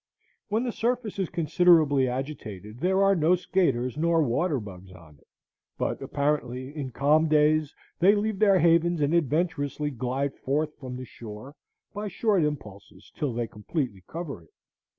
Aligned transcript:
When 0.47 0.63
the 0.63 0.71
surface 0.71 1.19
is 1.19 1.29
considerably 1.29 2.07
agitated 2.07 2.79
there 2.79 3.03
are 3.03 3.15
no 3.15 3.35
skaters 3.35 3.97
nor 3.97 4.23
water 4.23 4.59
bugs 4.59 4.91
on 4.91 5.19
it, 5.19 5.27
but 5.77 6.01
apparently, 6.01 6.75
in 6.75 6.89
calm 6.89 7.27
days, 7.27 7.75
they 7.99 8.15
leave 8.15 8.39
their 8.39 8.57
havens 8.57 8.99
and 8.99 9.13
adventurously 9.13 9.91
glide 9.91 10.33
forth 10.33 10.75
from 10.79 10.95
the 10.95 11.05
shore 11.05 11.53
by 11.93 12.07
short 12.07 12.43
impulses 12.43 13.11
till 13.13 13.31
they 13.31 13.45
completely 13.45 14.03
cover 14.07 14.41
it. 14.41 14.49